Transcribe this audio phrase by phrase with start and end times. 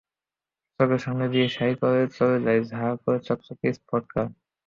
[0.79, 2.89] চোখের সামনে দিয়ে শাঁই করে চলে যায় ঝাঁ
[3.27, 4.27] চকচকে স্পোর্টস কার।